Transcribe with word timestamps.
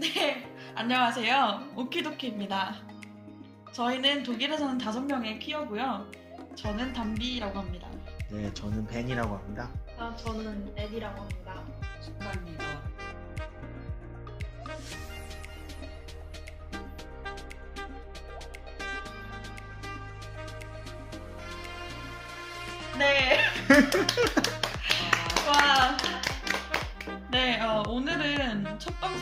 네, 0.00 0.50
안녕하세요. 0.74 1.72
오키도키입니다. 1.76 2.74
저희는 3.72 4.22
독일에 4.22 4.56
사는 4.56 4.78
다섯 4.78 5.02
명의 5.02 5.38
퀴어고요. 5.38 6.10
저는 6.54 6.94
담비라고 6.94 7.58
합니다. 7.58 7.86
네, 8.30 8.50
저는 8.54 8.86
벤이라고 8.86 9.36
합니다. 9.36 9.70
아, 9.98 10.16
저는 10.16 10.72
에디라고 10.74 11.20
합니다. 11.20 11.49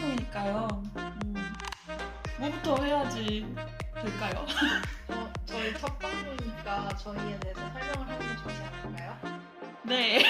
방송이니까요. 0.08 0.82
음, 0.96 1.34
뭐부터 2.38 2.82
해야지 2.82 3.54
될까요? 3.94 4.46
어, 5.08 5.32
저희 5.44 5.76
첫 5.78 5.98
방송이니까 5.98 6.88
저희에 6.96 7.38
대해서 7.40 7.60
설명을 7.60 8.08
하면 8.08 8.36
좋지 8.38 8.62
않을까요? 8.62 9.40
네. 9.84 10.24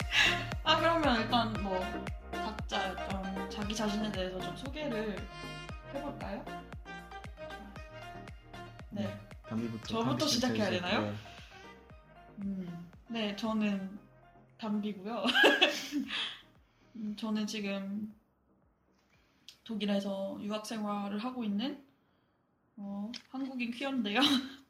아, 0.64 0.78
그러면 0.78 1.20
일단 1.20 1.52
뭐, 1.62 1.80
각자 2.32 2.88
일단 2.88 3.50
자기 3.50 3.74
자신에 3.74 4.10
대해서 4.10 4.40
좀 4.40 4.56
소개를 4.56 5.16
해볼까요? 5.94 6.44
네. 8.90 9.20
담비부터. 9.48 9.86
저부터 9.86 10.18
담비 10.18 10.28
시작해야. 10.30 10.70
되나요? 10.70 11.02
네. 11.02 11.14
음, 12.38 12.90
네, 13.08 13.36
저는 13.36 13.98
담비고요. 14.56 15.24
음, 16.96 17.16
저는 17.16 17.46
지금 17.46 18.14
독일에서 19.64 20.38
유학 20.42 20.66
생활을 20.66 21.18
하고 21.18 21.44
있는 21.44 21.82
어, 22.76 23.10
한국인 23.30 23.70
퀴어인데요. 23.70 24.20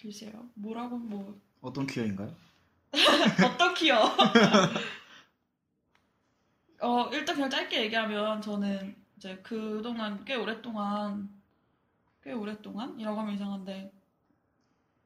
글쎄요, 0.00 0.48
뭐라고 0.54 0.96
뭐 0.98 1.38
어떤 1.60 1.86
퀴어인가요? 1.86 2.34
어떤 3.54 3.74
퀴어? 3.74 4.00
어, 6.80 7.08
일단 7.12 7.34
그냥 7.34 7.50
짧게 7.50 7.82
얘기하면 7.84 8.40
저는 8.40 8.96
이제 9.16 9.36
그동안 9.42 10.24
꽤 10.24 10.34
오랫동안 10.34 11.28
꽤 12.22 12.32
오랫동안 12.32 12.98
이라고 12.98 13.20
하면 13.20 13.34
이상한데 13.34 13.92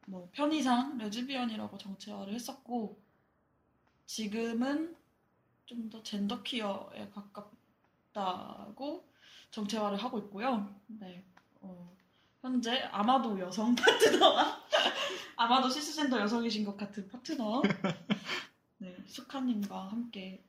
뭐 0.07 0.29
편의상 0.33 0.99
레즈비언이라고 0.99 1.79
정체화를 1.79 2.35
했었고 2.35 3.01
지금은 4.07 4.97
좀 5.67 5.89
더 5.91 6.03
genderqueer에 6.03 7.09
가깝다고 7.11 9.07
정체화를 9.51 9.99
하고 9.99 10.19
있고요. 10.21 10.75
네. 10.87 11.23
어, 11.61 11.95
현재 12.41 12.83
아마도 12.93 13.39
여성 13.39 13.75
파트너와 13.77 14.63
아마도 15.37 15.69
cisgender 15.69 16.21
여성이신 16.21 16.65
것 16.65 16.77
같은 16.77 17.07
파트너 17.09 17.63
네, 18.79 18.97
수카님과 19.07 19.89
함께 19.91 20.43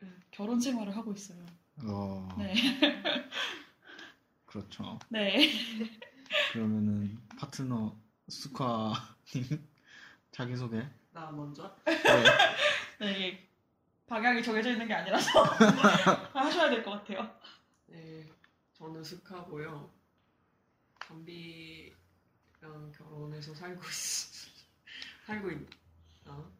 네, 0.00 0.08
결혼 0.30 0.58
생활을 0.60 0.96
하고 0.96 1.12
있어요. 1.12 1.44
어, 1.84 2.28
네. 2.38 2.54
그렇죠. 4.46 4.98
네. 5.08 5.50
그러면은 6.52 7.18
파트너 7.38 7.96
수카님 8.28 9.68
자기소개. 10.32 10.88
나 11.12 11.30
먼저? 11.30 11.76
네. 11.84 12.02
네, 13.00 13.49
방향이 14.10 14.42
정해져 14.42 14.72
있는 14.72 14.88
게 14.88 14.94
아니라서 14.94 15.44
하셔야 16.34 16.68
될 16.68 16.82
것 16.82 16.90
같아요. 16.90 17.32
네, 17.86 18.28
저는 18.74 19.04
스카고요. 19.04 19.88
담비랑 20.98 22.90
결혼해서 22.92 23.54
살고 23.54 23.80
있, 23.80 23.86
살고 25.26 25.50
있, 25.52 25.58
어? 26.26 26.50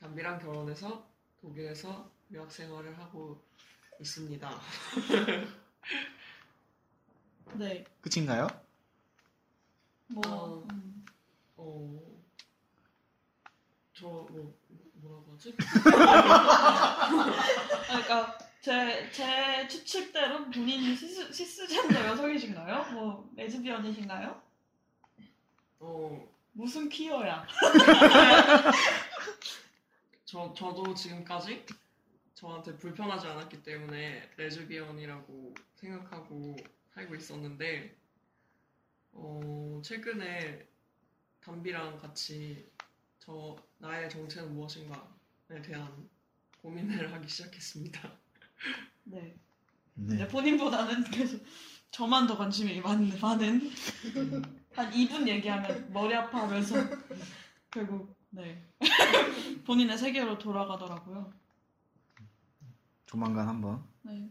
담비랑 0.00 0.38
결혼해서 0.38 1.06
독일에서 1.42 2.10
유학 2.30 2.50
생활을 2.50 2.98
하고 2.98 3.44
있습니다. 4.00 4.60
네. 7.58 7.84
끝인가요? 8.00 8.48
뭐 10.08 10.22
어. 10.26 10.66
음, 10.72 11.04
어, 11.56 12.00
저, 13.92 14.06
뭐, 14.06 14.58
뭐라고 15.06 15.32
하지? 15.32 15.56
그러니까 17.86 18.38
제, 18.60 19.08
제 19.12 19.68
추측대로 19.68 20.50
본인이 20.50 20.96
시스, 20.96 21.32
시스젠더 21.32 22.04
여성이신가요? 22.06 22.92
뭐 22.92 23.30
레즈비언이신가요? 23.36 24.42
어, 25.78 26.28
무슨 26.52 26.88
퀴어야? 26.88 27.46
저, 30.24 30.52
저도 30.54 30.94
지금까지 30.94 31.64
저한테 32.34 32.76
불편하지 32.76 33.28
않았기 33.28 33.62
때문에 33.62 34.30
레즈비언이라고 34.36 35.54
생각하고 35.76 36.56
살고 36.94 37.14
있었는데, 37.14 37.96
어, 39.12 39.80
최근에 39.84 40.66
담비랑 41.40 41.98
같이 41.98 42.68
저, 43.26 43.56
나의 43.78 44.08
정체는 44.08 44.54
무엇인가에 44.54 45.60
대한 45.60 46.08
고민을 46.62 47.12
하기 47.12 47.28
시작했습니다. 47.28 48.12
네. 49.04 49.36
네. 49.94 50.16
네, 50.16 50.28
본인보다는 50.28 51.04
계속 51.10 51.44
저만 51.90 52.28
더 52.28 52.36
관심이 52.36 52.80
많, 52.80 53.08
많은 53.20 53.70
한 54.74 54.90
2분 54.90 55.26
얘기하면 55.26 55.92
머리 55.92 56.14
아파하면서 56.14 56.76
결국 57.70 58.14
네 58.30 58.62
본인의 59.66 59.98
세계로 59.98 60.38
돌아가더라고요. 60.38 61.32
조만간 63.06 63.48
한번 63.48 63.84
네 64.02 64.30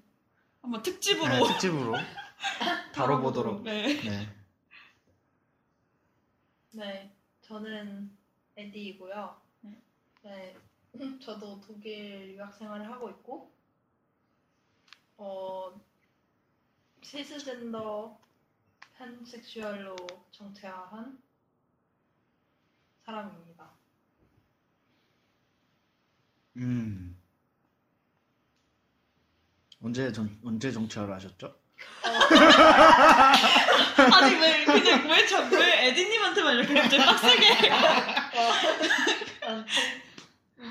한번 0.62 0.82
특집으로 0.82 1.28
네, 1.28 1.54
특집으로 1.54 1.96
다뤄보도록. 2.94 3.64
네. 3.64 4.02
네. 4.04 4.36
네, 6.72 7.16
저는 7.42 8.16
에디이고요. 8.58 9.42
네. 9.62 9.82
네, 10.24 10.56
저도 11.22 11.60
독일 11.62 12.34
유학 12.36 12.54
생활을 12.54 12.90
하고 12.90 13.10
있고, 13.10 13.52
어, 15.18 15.80
시스젠더 17.02 18.20
팬섹슈얼로 18.98 19.96
정체화한 20.32 21.22
사람입니다. 23.06 23.78
음. 26.58 27.22
언제 29.82 30.12
전 30.12 30.40
언제 30.44 30.72
정치화를 30.72 31.14
하셨죠? 31.14 31.65
아니 34.14 34.36
왜 34.36 34.64
그냥 34.66 35.10
왜저왜 35.10 35.88
에디님한테만 35.88 36.56
이렇게 36.58 36.74
갑자기 36.76 37.04
빡세게 37.06 37.72
어, 37.72 37.78
정- 39.46 39.66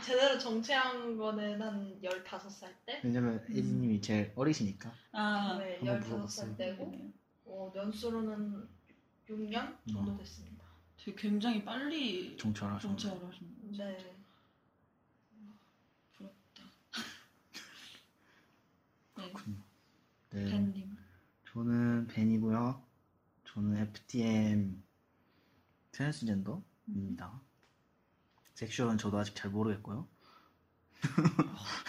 제대로 0.02 0.38
정체한 0.38 1.16
거는 1.16 1.60
한 1.62 1.98
15살 2.02 2.68
때? 2.86 3.00
왜냐면 3.04 3.44
에디님이 3.50 4.00
제일 4.00 4.32
어리시니까. 4.34 4.92
아 5.12 5.56
네, 5.58 5.76
한번 5.78 6.00
15살 6.00 6.06
물어봤어요. 6.08 6.56
때고, 6.56 6.90
네. 6.92 7.12
어, 7.46 7.72
연수로는 7.74 8.68
6년 9.28 9.76
정도 9.90 10.12
어. 10.12 10.16
됐습니다. 10.18 10.64
되게 10.96 11.14
굉장히 11.16 11.64
빨리 11.64 12.36
정치화를 12.36 12.76
하셨네. 12.76 12.94
거죠. 12.94 13.20
네. 13.76 13.96
부럽다. 16.16 16.62
네, 19.16 19.32
네. 20.30 20.44
벤님. 20.50 20.96
저는 21.54 22.08
벤이고요. 22.08 22.82
저는 23.46 23.76
FTM 23.82 24.82
트랜스젠더입니다. 25.92 27.40
sexual은 28.54 28.98
저도 28.98 29.18
아직 29.18 29.34
잘 29.36 29.50
모르겠고요. 29.50 30.06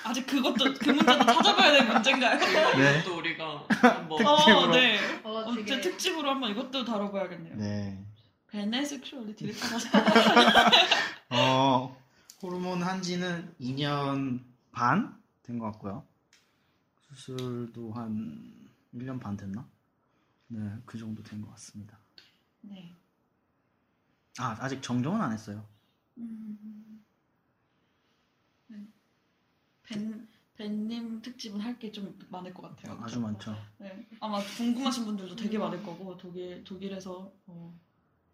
아직 0.03 0.27
그것도 0.27 0.73
그 0.79 0.89
문제도 0.89 1.25
찾아봐야 1.25 1.71
될 1.71 1.87
문제인가요? 1.93 2.39
네. 2.77 3.03
또 3.03 3.17
우리가 3.17 3.65
한번 3.69 4.25
어, 4.27 4.35
특집으로. 4.37 4.71
네. 4.71 4.99
어, 5.23 5.31
언제 5.47 5.65
되게 5.65 5.81
특집으로 5.81 6.29
한번 6.29 6.51
이것도 6.51 6.85
다뤄봐야겠네요. 6.85 7.55
네. 7.55 8.05
베네 8.49 8.85
sexuality를 8.85 9.53
찾아서. 9.57 9.89
어, 11.31 11.97
호르몬 12.43 12.83
한지는 12.83 13.53
2년 13.59 14.41
반 14.71 15.19
된 15.43 15.59
것 15.59 15.71
같고요. 15.73 16.03
수술도 17.13 17.93
한 17.93 18.51
1년 18.95 19.19
반 19.19 19.35
됐나? 19.37 19.67
네, 20.47 20.59
그 20.85 20.97
정도 20.97 21.21
된 21.23 21.41
것 21.41 21.49
같습니다. 21.51 21.99
네. 22.61 22.91
아, 24.39 24.55
아직 24.59 24.81
정정은 24.81 25.21
안 25.21 25.31
했어요. 25.31 25.65
음. 26.17 27.03
네. 28.67 28.87
벤 29.83 30.27
벤님 30.57 31.21
특 31.21 31.33
특집은 31.33 31.59
할 31.59 31.77
게 31.79 31.91
좀 31.91 32.17
많을 32.29 32.53
것 32.53 32.61
같아요. 32.63 32.97
아주 33.03 33.19
많죠. 33.19 33.55
네, 33.77 34.07
아마 34.21 34.39
궁금하신 34.57 35.05
분들도 35.05 35.35
되게 35.35 35.57
많을 35.57 35.83
거고 35.83 36.15
독일 36.17 36.63
독일에서 36.63 37.31
어, 37.47 37.77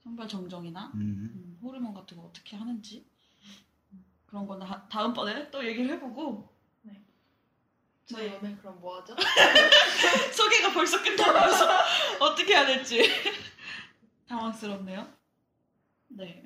성별 0.03 0.27
정정이나 0.27 0.91
음. 0.95 0.99
음, 1.33 1.59
호르몬 1.61 1.93
같은 1.93 2.17
거 2.17 2.23
어떻게 2.23 2.55
하는지 2.55 3.05
음, 3.93 4.05
그런 4.27 4.45
거는 4.47 4.65
하- 4.67 4.87
다음번에 4.87 5.49
또 5.49 5.65
얘기를 5.65 5.89
해보고 5.95 6.50
저희 8.05 8.29
네. 8.29 8.39
오늘 8.41 8.57
그럼 8.57 8.79
뭐 8.81 8.99
하죠? 8.99 9.15
소개가 10.33 10.73
벌써 10.73 11.01
끝나면서 11.01 11.67
어떻게 12.19 12.53
해야 12.53 12.65
될지 12.65 13.03
당황스럽네요. 14.27 15.07
네. 16.09 16.43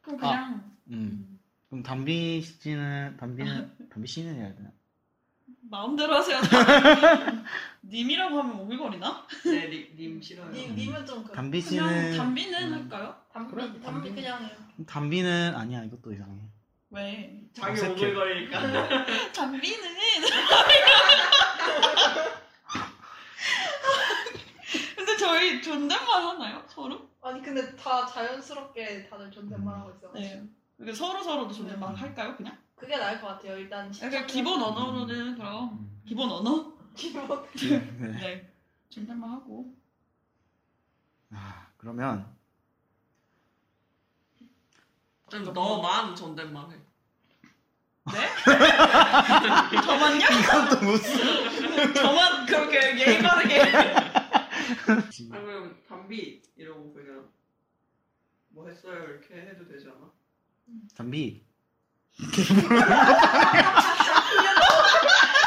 그럼 0.00 0.18
그냥 0.18 0.76
음. 0.88 0.92
음, 0.94 1.40
그럼 1.68 1.82
담비 1.82 2.42
씨는 2.42 3.16
담비는 3.18 3.88
담비 3.90 4.08
씨는 4.08 4.34
해야 4.36 4.54
되나? 4.54 4.70
마음대로 5.70 6.14
하세요. 6.14 6.40
님이라고 7.84 8.38
하면 8.38 8.60
오글거리나? 8.60 9.26
네, 9.44 9.68
님, 9.68 9.96
님 9.96 10.22
싫어요. 10.22 10.50
님, 10.50 10.74
님은 10.74 11.04
좀 11.04 11.24
그, 11.24 11.32
담비 11.32 11.60
그냥 11.62 11.88
씨는 11.88 12.16
담비는 12.16 12.68
음. 12.68 12.72
할까요? 12.72 13.16
담비, 13.32 13.54
그래, 13.54 13.66
담비, 13.66 13.82
담비. 13.82 14.14
그냥 14.14 14.44
해요. 14.44 14.56
담비는 14.86 15.54
아니야 15.54 15.84
이것도 15.84 16.12
이상해. 16.12 16.48
왜? 16.90 17.42
자기 17.52 17.72
어색해. 17.72 17.92
오글거리니까. 17.92 19.32
담비는 19.32 19.88
근데 24.96 25.16
저희 25.16 25.62
존댓말 25.62 26.22
하나요? 26.22 26.64
서로? 26.68 27.08
아니 27.22 27.42
근데 27.42 27.74
다 27.76 28.06
자연스럽게 28.06 29.08
다들 29.08 29.30
존댓말 29.30 29.74
하고 29.78 29.90
있어. 29.90 30.12
네. 30.12 30.42
이렇게 30.78 30.92
서로 30.94 31.22
서로도 31.22 31.52
존댓말 31.52 31.90
음. 31.90 31.94
할까요? 31.94 32.34
그냥? 32.36 32.56
그게 32.76 32.96
나을 32.96 33.20
것 33.20 33.26
같아요. 33.28 33.58
일단 33.58 33.90
그러니까 33.90 34.26
기본 34.26 34.62
언어로는 34.62 35.36
그럼 35.36 35.70
음. 35.72 36.02
기본 36.06 36.30
언어? 36.30 36.72
기본. 36.94 37.44
네. 37.56 37.78
네. 37.98 38.52
존댓말 38.88 39.30
하고. 39.30 39.74
아 41.32 41.66
그러면 41.76 42.26
좀 45.30 45.52
너만 45.52 46.14
존댓말 46.16 46.64
해. 46.70 46.76
네? 48.12 48.28
저만요? 49.84 50.24
이것도 50.26 50.80
무슨 50.80 51.94
저만 51.94 52.46
그렇게 52.46 52.98
예의 52.98 53.22
바르게. 53.22 53.60
아니면 55.32 55.76
담비 55.88 56.40
이러고 56.56 56.92
그냥 56.94 57.28
뭐 58.48 58.66
했어요 58.66 58.94
이렇게 58.94 59.34
해도 59.34 59.68
되지 59.68 59.86
않아? 59.88 60.10
담비 60.96 61.42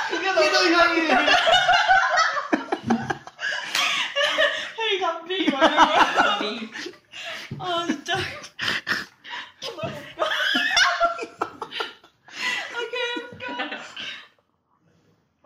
그게 0.09 0.31
너무 0.33 0.45
이상해. 0.67 1.01
헤이 4.79 4.99
담비. 5.01 5.51
담비. 5.51 6.71
아 7.59 7.85
진짜. 7.87 8.15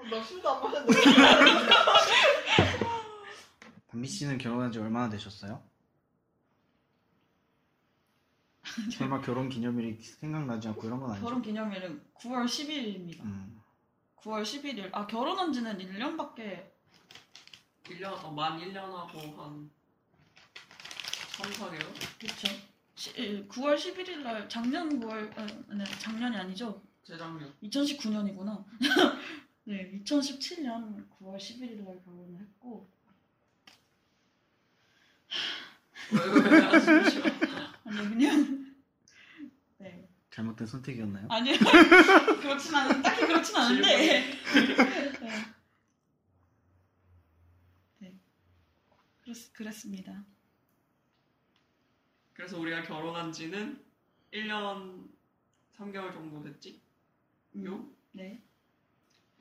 나 0.10 0.22
술도 0.24 0.50
안 0.50 0.62
마셨는데. 0.64 1.15
담비 3.88 4.08
씨는 4.08 4.38
결혼한 4.38 4.72
지 4.72 4.80
얼마나 4.80 5.10
되셨어요? 5.10 5.62
설마 8.98 9.22
결혼 9.22 9.50
기념일이 9.50 10.02
생각나지 10.02 10.68
않고 10.70 10.88
이런 10.88 11.00
건 11.00 11.12
아니죠? 11.12 11.26
결혼 11.26 11.42
기념일은 11.42 12.04
9월 12.16 12.46
10일입니다. 12.46 13.22
음. 13.24 13.62
9월 14.18 14.44
11일. 14.44 14.90
아 14.92 15.06
결혼한 15.08 15.54
지는 15.54 15.78
1년밖에 15.78 16.72
1년, 17.84 18.24
어, 18.24 18.32
만 18.32 18.60
1년 18.60 18.76
하고 18.76 19.20
한 19.42 19.70
3, 21.38 21.52
4개월? 21.52 21.86
그렇죠. 22.20 22.48
9월 22.96 23.76
11일 23.76 24.18
날 24.24 24.50
작년 24.50 25.00
9월 25.00 25.38
아, 25.38 25.46
네, 25.74 25.84
작년이 26.00 26.36
아니죠. 26.36 26.82
재작년. 27.04 27.54
2019년이구나. 27.64 28.66
네, 29.68 29.92
2017년 30.04 31.10
9월 31.10 31.38
11일 31.38 31.84
날 31.84 32.00
결혼을 32.04 32.40
했고? 32.40 32.88
아니 37.84 37.98
그냥 38.10 38.76
네 39.80 40.08
잘못된 40.30 40.68
선택이었나요? 40.68 41.28
아니요 41.32 41.56
그렇진 42.42 42.76
않은 42.76 43.02
딱히 43.02 43.26
그렇진 43.26 43.56
않은데 43.56 43.98
네. 43.98 44.40
네 47.98 48.20
그랬, 49.24 49.54
그랬습니다. 49.54 50.24
그래서 52.34 52.60
우리가 52.60 52.84
결혼한 52.84 53.32
지는 53.32 53.84
1년 54.32 55.10
3개월 55.76 56.14
정도 56.14 56.44
됐지? 56.44 56.80
요? 57.64 57.90
네 58.12 58.45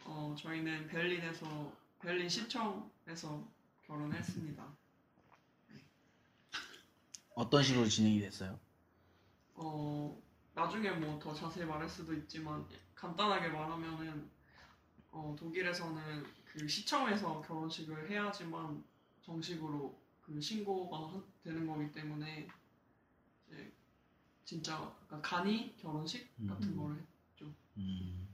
어, 0.05 0.35
저희는 0.39 0.87
베를린에서, 0.89 1.73
베를린 2.01 2.29
시청에서 2.29 3.49
결혼했습니다. 3.83 4.77
어떤 7.37 7.63
식으로 7.63 7.87
진행이 7.89 8.19
됐어요? 8.21 8.59
어, 9.55 10.21
나중에 10.55 10.91
뭐 10.93 11.19
더 11.19 11.35
자세히 11.35 11.65
말할 11.67 11.89
수도 11.89 12.15
있지만, 12.15 12.67
간단하게 12.95 13.49
말하면은, 13.49 14.31
어, 15.13 15.37
독일에서는 15.39 16.25
그 16.47 16.69
시청에서 16.69 17.43
결혼식을 17.43 18.11
해야지만 18.11 18.85
정식으로 19.23 20.01
그 20.23 20.41
신고가 20.41 21.13
한- 21.13 21.25
되는 21.43 21.67
거기 21.67 21.93
때문에, 21.93 22.49
이제 23.49 23.73
진짜 24.45 24.95
간이 25.23 25.77
결혼식 25.79 26.31
같은 26.47 26.71
음. 26.71 26.77
거를 26.77 27.07
음. 27.77 28.34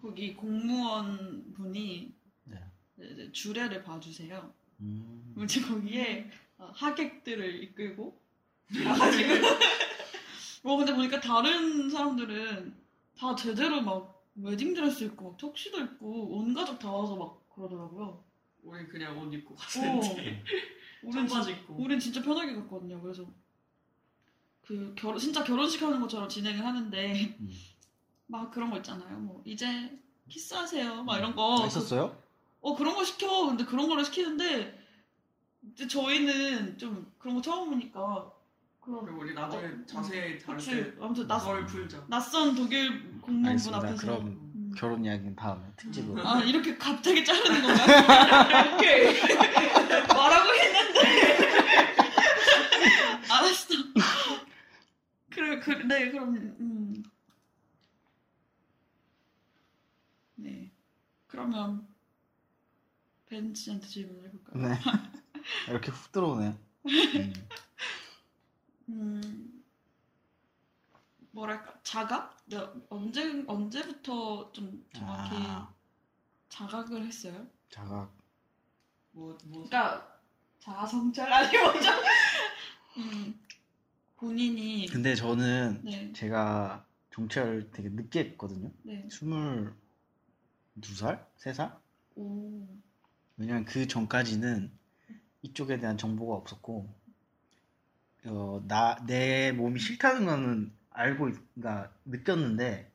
거기 0.00 0.34
공무원 0.34 1.52
분이 1.52 2.12
네. 2.44 2.58
이제 2.98 3.30
주례를 3.32 3.82
봐주세요. 3.82 4.52
음. 4.80 5.32
그럼 5.34 5.44
이제 5.44 5.60
거기에 5.60 6.30
어, 6.58 6.70
하객들을 6.74 7.62
이끌고 7.64 8.18
가가지고 8.84 9.34
뭐 10.62 10.76
근데 10.76 10.94
보니까 10.94 11.20
다른 11.20 11.90
사람들은 11.90 12.74
다 13.18 13.34
제대로 13.34 13.80
막 13.80 14.24
웨딩드레스 14.36 15.04
입고 15.04 15.30
막 15.30 15.36
턱시도 15.38 15.78
입고 15.80 16.36
온 16.36 16.54
가족 16.54 16.78
다 16.78 16.90
와서 16.90 17.16
막 17.16 17.54
그러더라고요. 17.54 18.24
우리 18.62 18.86
그냥 18.86 19.18
옷 19.18 19.32
입고 19.32 19.54
어. 19.54 19.56
갔는데 19.56 20.42
우린, 21.02 21.12
진, 21.12 21.28
청바지 21.28 21.50
입고 21.52 21.74
우린 21.74 21.98
진짜 21.98 22.22
편하게 22.22 22.54
갔거든요. 22.54 23.00
그래서 23.00 23.26
그 24.62 24.94
결혼 24.96 25.18
진짜 25.18 25.42
결혼식 25.42 25.82
하는 25.82 26.00
것처럼 26.00 26.28
진행을 26.28 26.64
하는데 26.64 27.36
음. 27.40 27.50
막 28.30 28.50
그런 28.52 28.70
거 28.70 28.76
있잖아요. 28.78 29.18
뭐 29.18 29.42
이제 29.44 29.98
키스하세요. 30.28 31.02
막 31.02 31.18
이런 31.18 31.34
거. 31.34 31.62
아, 31.62 31.66
있었어요? 31.66 32.16
어 32.60 32.76
그런 32.76 32.94
거 32.94 33.02
시켜. 33.04 33.46
근데 33.46 33.64
그런 33.64 33.88
거를 33.88 34.04
시키는데 34.04 34.78
이제 35.72 35.88
저희는 35.88 36.78
좀 36.78 37.12
그런 37.18 37.34
거 37.36 37.42
처음 37.42 37.70
보니까 37.70 38.30
그리고 38.80 39.08
우리 39.18 39.34
나중에 39.34 39.64
어, 39.64 39.86
자세히 39.86 40.38
다룰. 40.38 40.60
때 40.62 40.92
아무튼 41.00 41.26
낯, 41.26 41.40
썰 41.40 41.66
풀자 41.66 42.04
낯선 42.08 42.54
독일 42.54 43.20
공무원분. 43.20 43.74
앞에서 43.74 43.96
그럼 43.96 44.26
음. 44.54 44.72
결혼 44.76 45.04
이야기는 45.04 45.34
다음에 45.34 45.66
특집으로. 45.76 46.26
아 46.26 46.40
이렇게 46.42 46.76
갑자기 46.78 47.24
자르는 47.24 47.62
건가요? 47.62 47.86
이렇게 48.78 49.20
말하고 50.14 50.50
했는데 50.54 51.00
알았어. 53.28 53.74
그래 55.30 55.58
그네 55.60 56.10
그럼 56.10 56.34
음. 56.60 57.02
네 60.36 60.70
그러면 61.48 61.88
벤 63.26 63.54
씨한테 63.54 63.86
질문을 63.86 64.24
해볼까요? 64.28 64.68
네. 64.68 64.74
이렇게 65.68 65.90
훅 65.90 66.12
들어오네. 66.12 66.58
음. 66.86 67.32
음 68.88 69.62
뭐랄까 71.30 71.78
자각? 71.82 72.36
몇- 72.46 72.74
언제 72.90 73.44
언제부터 73.46 74.50
좀 74.52 74.84
정확히 74.92 75.36
아, 75.36 75.72
자각을 76.48 77.06
했어요? 77.06 77.46
자각. 77.70 78.12
뭐, 79.12 79.38
뭐 79.44 79.64
그러니까 79.68 80.20
자아성찰 80.58 81.32
아니 81.32 81.56
뭐죠? 81.56 81.88
음 82.98 83.40
본인이 84.16 84.86
근데 84.88 85.14
저는 85.14 85.80
네 85.84 86.12
제가 86.12 86.84
정치를 87.12 87.70
되게 87.72 87.88
늦게 87.88 88.20
했거든요. 88.20 88.72
네. 88.82 89.08
22살? 90.80 91.24
3살? 91.38 91.76
오. 92.16 92.66
왜냐면 93.36 93.64
그 93.64 93.86
전까지는 93.86 94.70
이쪽에 95.42 95.78
대한 95.78 95.96
정보가 95.96 96.34
없었고, 96.36 96.92
어, 98.26 98.62
나, 98.68 98.96
내 99.06 99.52
몸이 99.52 99.80
싫다는 99.80 100.26
거는 100.26 100.72
알고, 100.90 101.28
있- 101.30 101.54
그러니까 101.54 101.92
느꼈는데, 102.04 102.90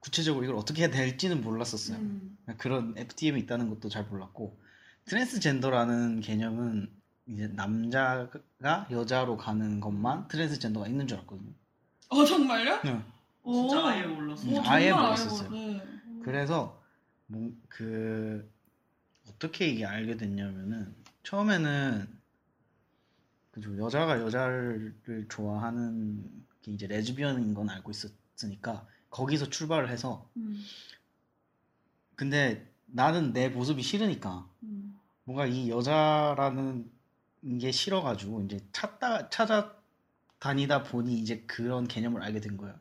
구체적으로 0.00 0.44
이걸 0.44 0.56
어떻게 0.56 0.82
해야 0.82 0.90
될지는 0.90 1.42
몰랐었어요. 1.42 1.98
음. 1.98 2.38
그런 2.58 2.94
FTM이 2.96 3.40
있다는 3.42 3.68
것도 3.68 3.90
잘 3.90 4.04
몰랐고 4.04 4.58
트랜스젠더라는 5.04 6.20
개념은 6.20 6.90
이제 7.26 7.48
남자가 7.48 8.30
여자로 8.90 9.36
가는 9.36 9.78
것만 9.78 10.28
트랜스젠더가 10.28 10.86
있는 10.88 11.06
줄 11.06 11.18
알았거든요. 11.18 11.52
어 12.08 12.24
정말요? 12.24 12.80
네. 12.82 13.04
오. 13.42 13.68
진짜 13.68 13.86
아예 13.88 14.06
몰랐어요. 14.06 14.50
음, 14.50 14.56
오, 14.56 14.62
아예 14.64 14.90
몰랐었어요. 14.90 15.50
네. 15.50 15.82
그래서 16.22 16.82
뭐, 17.26 17.52
그 17.68 18.50
어떻게 19.28 19.68
이게 19.68 19.84
알게 19.84 20.16
됐냐면은 20.16 20.94
처음에는 21.22 22.20
그죠 23.52 23.76
여자가 23.78 24.20
여자를 24.20 24.94
좋아하는 25.28 26.44
게 26.62 26.72
이제 26.72 26.86
레즈비언인 26.86 27.54
건 27.54 27.68
알고 27.68 27.90
있었으니까 27.90 28.86
거기서 29.10 29.50
출발을 29.50 29.90
해서 29.90 30.28
음. 30.36 30.62
근데 32.14 32.70
나는 32.86 33.32
내 33.32 33.48
모습이 33.48 33.82
싫으니까 33.82 34.48
음. 34.62 34.98
뭔가 35.24 35.46
이 35.46 35.70
여자라는 35.70 36.90
게 37.60 37.70
싫어가지고 37.70 38.42
이제 38.42 38.60
찾다 38.72 39.30
찾아 39.30 39.76
다니다 40.38 40.82
보니 40.82 41.18
이제 41.18 41.40
그런 41.46 41.86
개념을 41.86 42.22
알게 42.22 42.40
된 42.40 42.56
거야 42.56 42.78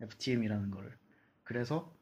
FTM이라는 0.00 0.70
거를 0.70 0.96
그래서 1.44 1.92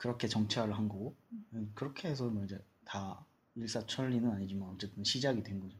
그렇게 0.00 0.28
정체화를 0.28 0.76
한 0.76 0.88
거고 0.88 1.14
음, 1.52 1.70
그렇게 1.74 2.08
해서 2.08 2.24
뭐 2.24 2.42
이제 2.42 2.58
다 2.86 3.22
일사천리는 3.54 4.30
아니지만 4.30 4.70
어쨌든 4.70 5.04
시작이 5.04 5.42
된 5.42 5.60
거죠. 5.60 5.76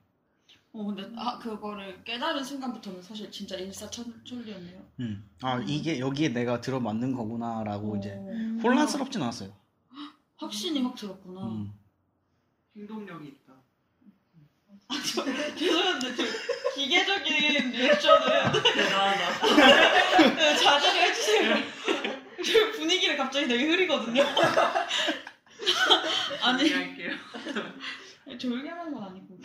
어 0.72 0.84
근데 0.84 1.10
아 1.16 1.38
그거를 1.38 2.04
깨달은 2.04 2.44
순간부터는 2.44 3.00
사실 3.00 3.30
진짜 3.32 3.56
일사천리였네요. 3.56 4.86
음. 5.00 5.26
아 5.40 5.56
음. 5.56 5.66
이게 5.66 5.98
여기에 5.98 6.28
내가 6.28 6.60
들어맞는 6.60 7.14
거구나라고 7.14 7.96
이제 7.96 8.12
어. 8.12 8.60
혼란스럽진 8.62 9.22
않았어요. 9.22 9.56
확신이 10.36 10.82
확 10.82 10.94
들었구나. 10.94 11.46
음. 11.46 11.72
행동력이 12.76 13.26
있다. 13.26 13.54
아, 14.88 14.94
저, 15.14 15.24
죄송한데 15.54 16.14
저 16.14 16.22
기계적인 16.74 17.70
리액션은 17.70 18.52
대단하다. 18.74 20.34
네, 20.36 20.56
자제를 20.56 21.02
해주세요. 21.08 22.10
저 22.44 22.72
분위기를 22.78 23.16
갑자기 23.16 23.46
되게 23.48 23.66
흐리거든요. 23.68 24.22
아니 26.42 26.72
할게요. 26.72 27.12
졸게 28.38 28.68
하는 28.68 28.92
건 28.94 29.02
아니고 29.04 29.38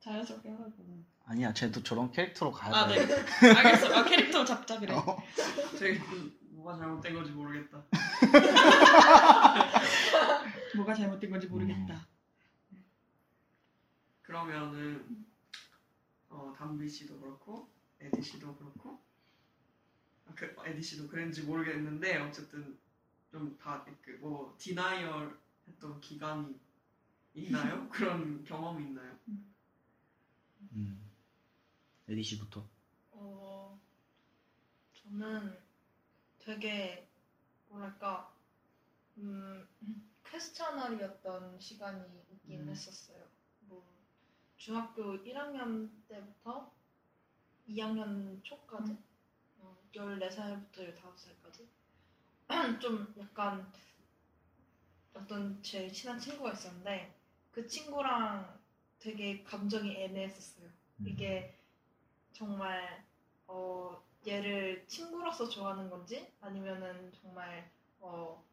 자연스럽게 0.00 0.48
하라고. 0.50 1.04
아니야, 1.26 1.52
쟤도 1.54 1.82
저런 1.82 2.10
캐릭터로 2.10 2.50
가야 2.50 2.74
아 2.74 2.88
돼. 2.88 3.06
네. 3.06 3.14
알겠어. 3.54 3.94
아 3.94 4.04
캐릭터 4.04 4.44
잡자 4.44 4.78
그래. 4.80 4.92
어. 4.94 5.22
뭐가 6.50 6.76
잘못된 6.76 7.14
건지 7.14 7.30
모르겠다. 7.30 7.82
뭐가 10.76 10.94
잘못된 10.94 11.30
건지 11.30 11.46
모르겠다. 11.46 12.06
그러면은 14.22 15.26
어, 16.28 16.52
담비 16.56 16.88
씨도 16.88 17.18
그렇고 17.20 17.68
에디 18.00 18.22
씨도 18.22 18.54
그렇고 18.56 18.90
아, 18.90 18.98
그, 20.40 20.56
에디 20.64 20.80
씨도 20.80 21.08
그랬는지 21.08 21.42
모르겠는데 21.42 22.16
어쨌든 22.16 22.78
좀 23.30 23.62
다 23.62 23.83
그 23.83 24.14
뭐 24.14 24.56
denial 24.58 25.38
했던 25.68 26.00
기간이 26.00 26.58
있나요? 27.34 27.86
그런 27.92 28.42
경험이 28.44 28.84
있나요? 28.84 29.18
음. 30.72 31.10
에디 32.08 32.22
씨부터. 32.22 32.66
어, 33.10 33.78
저는 34.94 35.58
되게 36.38 37.06
뭐랄까 37.68 38.34
음, 39.18 39.68
퀘스천널이었던 40.24 41.60
시간이 41.60 42.02
있긴 42.32 42.62
음. 42.62 42.68
했었어요. 42.70 43.28
뭐 43.60 43.86
중학교 44.56 45.22
1학년 45.22 45.90
때부터 46.08 46.72
2학년 47.68 48.42
초까지 48.42 48.92
어, 48.92 49.09
14살부터 49.94 50.94
15살까지 50.94 51.66
좀 52.80 53.14
약간 53.18 53.70
어떤 55.14 55.62
제일 55.62 55.92
친한 55.92 56.18
친구가 56.18 56.52
있었는데 56.52 57.14
그 57.50 57.66
친구랑 57.66 58.58
되게 58.98 59.42
감정이 59.42 59.96
애매했었어요. 59.96 60.66
음. 60.66 61.08
이게 61.08 61.56
정말 62.32 63.04
어, 63.46 64.02
얘를 64.26 64.86
친구로서 64.86 65.48
좋아하는 65.48 65.90
건지 65.90 66.32
아니면은 66.40 67.12
정말 67.20 67.70
어, 68.00 68.44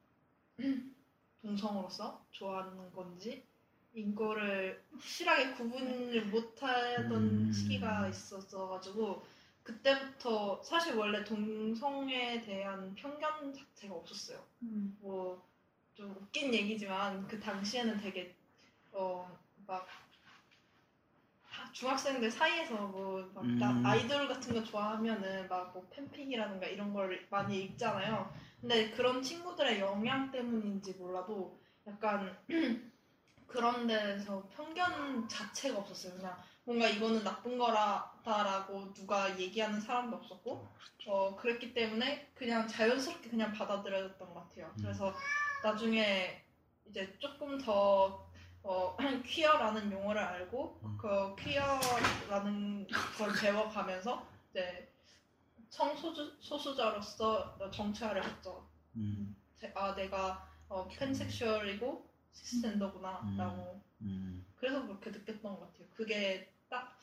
동성으로서 1.42 2.26
좋아하는 2.32 2.92
건지 2.94 3.46
이거를 3.94 4.84
확실하게 4.92 5.54
구분을 5.54 6.26
못하던 6.26 7.12
음. 7.12 7.52
시기가 7.52 8.08
있었어가지고 8.08 9.26
그때부터 9.68 10.64
사실 10.64 10.96
원래 10.96 11.24
동성에 11.26 12.42
대한 12.42 12.96
편견 12.96 13.54
자체가 13.54 13.96
없었어요. 13.96 14.42
음. 14.62 14.98
뭐좀 15.02 16.16
웃긴 16.22 16.54
얘기지만 16.54 17.28
그 17.28 17.38
당시에는 17.38 17.98
되게 17.98 18.34
어막 18.94 19.86
중학생들 21.74 22.32
사이에서 22.32 22.76
뭐막 22.88 23.44
음. 23.44 23.86
아이돌 23.86 24.30
같은 24.30 24.54
거 24.54 24.64
좋아하면은 24.64 25.50
막 25.50 25.74
뭐 25.74 25.86
팬픽이라든가 25.90 26.66
이런 26.68 26.94
걸 26.94 27.28
많이 27.30 27.62
읽잖아요. 27.64 28.34
근데 28.62 28.90
그런 28.92 29.22
친구들의 29.22 29.82
영향 29.82 30.32
때문인지 30.32 30.94
몰라도 30.94 31.60
약간 31.86 32.38
그런 33.48 33.86
데서 33.86 34.48
편견 34.56 35.28
자체가 35.28 35.78
없었어요. 35.80 36.16
그냥 36.16 36.38
뭔가 36.68 36.86
이거는 36.90 37.24
나쁜 37.24 37.58
거라다라고 37.58 38.94
누가 38.94 39.40
얘기하는 39.40 39.80
사람도 39.80 40.18
없었고 40.18 40.68
어 41.08 41.34
그랬기 41.38 41.74
때문에 41.74 42.30
그냥 42.36 42.68
자연스럽게 42.68 43.30
그냥 43.30 43.54
받아들여졌던 43.54 44.34
것 44.34 44.50
같아요. 44.50 44.66
음. 44.76 44.82
그래서 44.82 45.14
나중에 45.64 46.44
이제 46.86 47.18
조금 47.20 47.58
더 47.58 48.30
어, 48.64 48.98
퀴어라는 49.26 49.90
용어를 49.94 50.22
알고 50.22 50.82
음. 50.84 50.98
그 50.98 51.36
퀴어라는 51.42 52.86
걸 53.18 53.34
배워가면서 53.42 54.28
이제 54.52 54.92
성소수 55.70 56.36
소수자로서 56.42 57.58
정체화를 57.72 58.26
했죠. 58.26 58.68
음. 58.98 59.38
제- 59.58 59.72
아 59.74 59.96
내가 59.96 60.46
어, 60.68 60.86
팬섹슈얼이고 60.90 62.06
시스젠더구나라고 62.34 63.82
음. 64.02 64.46
그래서 64.58 64.86
그렇게 64.86 65.12
느꼈던 65.12 65.42
것 65.44 65.60
같아요. 65.62 65.88
그게 65.96 66.52
딱 66.70 67.00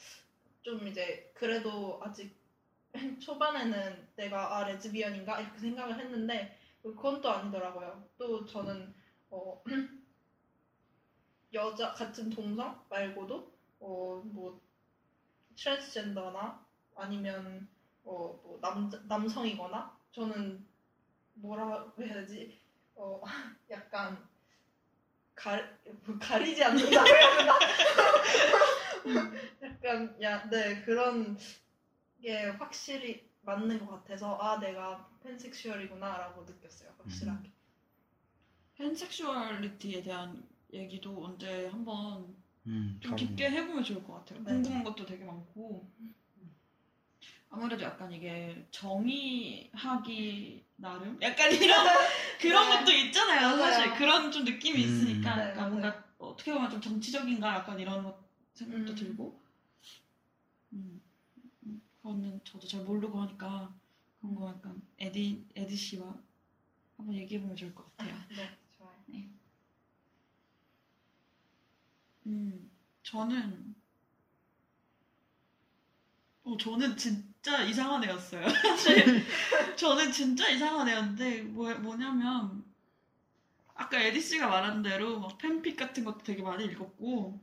좀 0.63 0.87
이제 0.89 1.31
그래도 1.35 2.01
아직 2.03 2.35
초반에는 3.21 4.09
내가 4.17 4.57
아 4.59 4.65
레즈비언인가? 4.65 5.41
이렇게 5.41 5.59
생각을 5.59 5.99
했는데 6.01 6.59
그건 6.83 7.21
또 7.21 7.31
아니더라고요. 7.31 8.09
또 8.19 8.47
저는 8.47 8.95
어, 9.31 9.63
여자 11.53 11.93
같은 11.93 12.31
동성 12.31 12.85
말고도 12.89 13.53
어 13.81 14.23
뭐 14.25 14.61
트랜스젠더나 15.57 16.65
아니면 16.97 17.69
어 18.05 18.39
뭐 18.43 18.59
남자 18.61 19.01
남성이거나 19.09 19.99
저는 20.13 20.67
뭐라고 21.35 22.03
해야 22.03 22.15
되지? 22.17 22.61
어 22.97 23.23
약간 23.71 24.27
가뭐 25.35 26.19
가리지 26.21 26.63
않는다고 26.65 27.07
해야 27.09 27.37
되나 27.39 27.59
약간 29.63 30.17
야 30.23 30.49
네 30.51 30.83
그런 30.83 31.37
게 32.23 32.47
확실히 32.47 33.29
맞는 33.43 33.79
것 33.87 33.89
같아서 33.91 34.37
아 34.39 34.59
내가 34.59 35.09
팬섹슈얼이구나라고 35.23 36.45
느꼈어요 36.45 36.95
확실하게 36.99 37.51
팬섹슈얼리티에 38.77 40.03
대한 40.03 40.47
얘기도 40.73 41.25
언제 41.25 41.67
한번 41.69 42.35
음. 42.67 42.99
좀 43.01 43.15
깊게 43.17 43.51
해보면 43.51 43.85
좋을 43.85 44.03
것 44.05 44.15
같아요. 44.15 44.41
네. 44.41 44.53
궁금한 44.53 44.85
것도 44.85 45.05
되게 45.07 45.25
많고 45.25 45.87
아무래도 47.51 47.83
약간 47.85 48.13
이게 48.13 48.67
정의하기 48.71 50.65
나름 50.77 51.19
약간 51.23 51.53
이런 51.53 51.87
그런 52.41 52.69
네. 52.69 52.79
것도 52.85 52.93
있잖아요. 52.93 53.57
맞아요. 53.57 53.59
사실 53.59 53.95
그런 53.95 54.31
좀 54.33 54.45
느낌이 54.45 54.79
음. 54.79 54.85
있으니까 54.85 55.37
네, 55.37 55.43
약간 55.51 55.57
맞아요. 55.57 55.71
뭔가 55.71 56.05
어떻게 56.19 56.53
보면 56.53 56.71
좀 56.71 56.81
정치적인가 56.81 57.55
약간 57.55 57.79
이런 57.79 58.03
것 58.03 58.17
생각도 58.55 58.93
음. 58.93 58.97
들고 58.97 59.41
음, 60.73 61.01
음, 61.65 61.83
그거는 61.97 62.41
저도 62.45 62.67
잘 62.67 62.83
모르고 62.83 63.21
하니까 63.21 63.75
그런 64.21 64.35
거 64.35 64.49
약간 64.49 64.81
에디 64.99 65.47
에디 65.55 65.77
씨와 65.77 66.17
한번 66.97 67.15
얘기해 67.17 67.41
보면 67.41 67.57
좋을 67.57 67.75
것 67.75 67.97
같아요. 67.97 68.17
네 68.31 68.57
좋아요 68.77 68.95
음, 72.27 72.71
저는, 73.03 73.75
어, 76.45 76.57
저는 76.57 76.97
진짜 76.97 77.63
이상한 77.63 78.03
애였어요. 78.03 78.49
사실, 78.49 79.23
저는 79.77 80.11
진짜 80.11 80.49
이상한 80.49 80.89
애였는데, 80.89 81.43
뭐, 81.43 81.75
뭐냐면, 81.75 82.65
아까 83.75 84.01
에디 84.01 84.21
씨가 84.21 84.49
말한 84.49 84.83
대로 84.83 85.21
막 85.21 85.37
팬픽 85.37 85.77
같은 85.77 86.05
것도 86.05 86.23
되게 86.23 86.43
많이 86.43 86.65
읽었고 86.65 87.39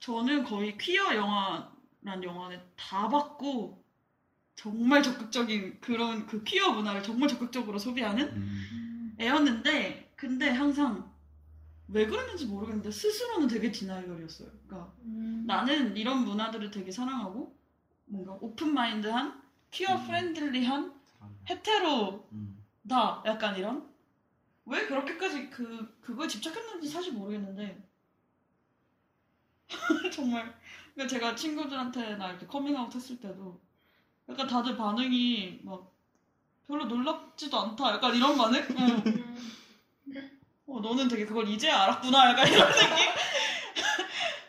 저는 0.00 0.44
거의 0.44 0.76
퀴어 0.78 1.14
영화란 1.14 2.22
영화는 2.22 2.60
다 2.76 3.08
봤고 3.08 3.84
정말 4.54 5.02
적극적인 5.02 5.80
그런 5.80 6.26
그 6.26 6.42
퀴어 6.42 6.72
문화를 6.72 7.02
정말 7.02 7.28
적극적으로 7.28 7.78
소비하는 7.78 8.28
음. 8.28 9.16
애였는데 9.20 10.12
근데 10.16 10.50
항상 10.50 11.12
왜 11.88 12.06
그랬는지 12.06 12.46
모르겠는데 12.46 12.90
스스로는 12.90 13.48
되게 13.48 13.70
denial이었어요. 13.70 14.48
그러니까 14.66 14.92
음. 15.04 15.44
나는 15.46 15.96
이런 15.96 16.24
문화들을 16.24 16.70
되게 16.70 16.90
사랑하고 16.90 17.56
뭔가 18.06 18.36
open 18.40 18.74
mind한 18.74 19.40
queer 19.70 19.96
음. 19.96 20.06
friendly한 20.06 20.94
hetero다 21.48 22.22
음. 22.32 22.64
약간 23.26 23.56
이런 23.56 23.88
왜 24.66 24.86
그렇게까지 24.86 25.48
그 25.50 25.98
그거에 26.00 26.28
집착했는지 26.28 26.88
사실 26.88 27.12
모르겠는데 27.14 27.87
정말 30.12 30.54
그러니까 30.94 31.06
제가 31.06 31.34
친구들한테나 31.34 32.30
이렇게 32.30 32.46
커밍아웃 32.46 32.94
했을 32.94 33.20
때도 33.20 33.60
약간 34.28 34.46
다들 34.46 34.76
반응이 34.76 35.60
막 35.62 35.92
별로 36.66 36.84
놀랍지도 36.84 37.58
않다 37.58 37.94
약간 37.94 38.14
이런 38.14 38.36
반응? 38.36 38.66
응. 38.70 39.02
음. 39.06 39.58
어, 40.66 40.80
너는 40.80 41.08
되게 41.08 41.24
그걸 41.24 41.48
이제 41.48 41.70
알았구나. 41.70 42.30
약간 42.30 42.46
이런 42.46 42.68
느낌? 42.70 43.06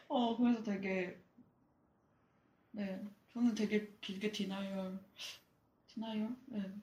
어, 0.10 0.36
그래서 0.36 0.62
되게, 0.64 1.18
네. 2.72 3.02
저는 3.32 3.56
되게 3.56 3.96
길게 4.02 4.32
denial, 4.32 5.00
denial? 5.88 6.36
네. 6.48 6.74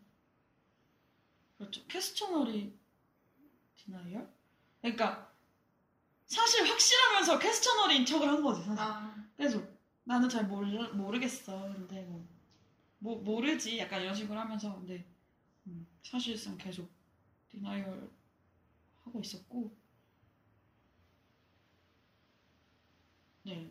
그렇죠. 1.59 1.85
questioning이 1.87 2.73
denial? 3.77 4.27
그러니까, 4.81 5.31
사실 6.27 6.69
확실하면서 6.69 7.39
questioning인 7.39 8.05
척을 8.05 8.29
한 8.29 8.43
거지, 8.43 8.63
사실. 8.65 8.83
아, 8.83 9.15
그래서 9.37 9.63
나는 10.05 10.29
잘 10.29 10.47
모르, 10.47 10.67
모르겠어. 10.95 11.61
근데 11.73 12.03
뭐, 12.05 12.27
뭐, 12.99 13.17
모르지. 13.23 13.79
약간 13.79 14.03
이런 14.03 14.15
식으로 14.15 14.39
하면서. 14.39 14.75
근데, 14.77 15.05
음, 15.67 15.87
사실상 16.03 16.57
계속 16.59 16.91
denial 17.51 18.11
하고 19.05 19.21
있었고, 19.21 19.77
네. 23.45 23.71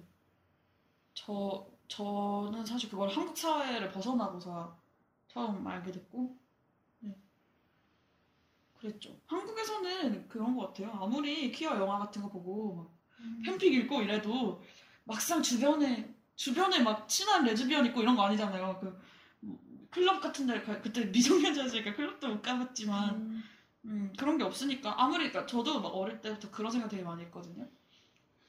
저, 1.16 1.68
저는 1.88 2.66
사실 2.66 2.90
그걸 2.90 3.10
한국 3.10 3.38
사회를 3.38 3.92
벗어나고서 3.92 4.80
처음 5.28 5.66
알게 5.68 5.92
됐고, 5.92 6.38
네. 6.44 6.45
그랬죠. 8.86 9.20
한국에서는 9.26 10.28
그런 10.28 10.56
것 10.56 10.68
같아요. 10.68 10.92
아무리 11.02 11.52
퀴어 11.52 11.78
영화 11.80 11.98
같은 12.00 12.22
거 12.22 12.30
보고, 12.30 12.76
막 12.76 12.96
팬픽 13.44 13.74
읽고 13.74 14.02
이래도 14.04 14.62
막상 15.04 15.42
주변에 15.42 16.14
주변에 16.36 16.80
막 16.82 17.08
친한 17.08 17.44
레즈비언 17.46 17.86
있고 17.88 18.02
이런 18.02 18.16
거 18.16 18.24
아니잖아요. 18.24 18.78
그 18.80 19.00
뭐, 19.40 19.60
클럽 19.90 20.20
같은 20.22 20.46
데 20.48 20.62
가- 20.62 20.82
그때 20.82 21.06
미성년자였으니까 21.06 21.96
클럽도 21.96 22.28
못 22.28 22.42
가봤지만 22.42 23.16
음. 23.16 23.44
음, 23.86 24.14
그런 24.18 24.38
게 24.38 24.44
없으니까 24.44 25.02
아무리 25.02 25.30
그러니까 25.30 25.46
저도 25.46 25.80
막 25.82 25.88
어릴 25.90 26.20
때부터 26.22 26.52
그런 26.52 26.72
생각 26.72 26.90
되게 26.90 27.04
많이 27.04 27.24
했거든요. 27.24 27.68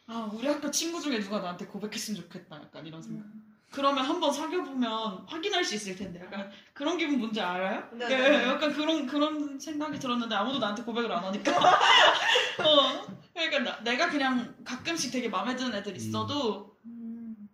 아 0.09 0.29
우리 0.33 0.47
학교 0.47 0.71
친구 0.71 1.01
중에 1.01 1.21
누가 1.21 1.41
나한테 1.41 1.67
고백했으면 1.67 2.21
좋겠다. 2.23 2.57
약간 2.57 2.87
이런 2.87 3.01
생각. 3.03 3.25
음. 3.25 3.56
그러면 3.77 4.07
한번 4.07 4.33
사귀어보면 4.33 5.27
확인할 5.29 5.63
수 5.63 5.75
있을 5.75 5.95
텐데 5.97 6.19
약간 6.19 6.51
그런 6.73 6.97
기분 6.97 7.19
뭔지 7.19 7.43
알아요? 7.43 7.87
네, 7.93 8.07
예, 8.07 8.17
네, 8.17 8.29
네. 8.31 8.49
약간 8.49 8.73
그런 8.73 9.05
그런 9.05 9.61
생각이 9.61 9.99
들었는데 9.99 10.35
아무도 10.35 10.59
나한테 10.59 10.83
고백을 10.83 11.13
안 11.13 11.23
하니까. 11.25 11.53
어, 12.65 13.07
그러니까 13.35 13.59
나- 13.59 13.85
내가 13.85 14.09
그냥 14.09 14.57
가끔씩 14.65 15.13
되게 15.13 15.29
마음에 15.29 15.55
드는 15.55 15.75
애들 15.75 15.95
있어도 15.95 16.79
음. 16.87 17.51